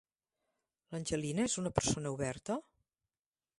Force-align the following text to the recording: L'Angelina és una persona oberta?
L'Angelina 0.95 1.45
és 1.51 1.57
una 1.63 1.73
persona 1.81 2.17
oberta? 2.17 2.59